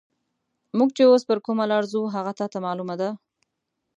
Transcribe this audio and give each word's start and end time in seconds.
موږ 0.77 0.89
چې 0.97 1.03
اوس 1.09 1.21
پر 1.29 1.37
کومه 1.45 1.65
لار 1.71 1.83
ځو، 1.91 2.01
هغه 2.15 2.31
تا 2.39 2.45
ته 2.53 2.57
معلومه 2.65 2.95
ده؟ 3.01 3.09